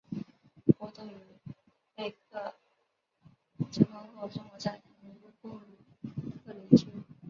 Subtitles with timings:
[0.79, 1.13] 波顿与
[1.45, 1.53] 弗
[1.97, 2.55] 雷克
[3.69, 5.59] 结婚后生活在纽约布鲁
[6.43, 6.87] 克林区。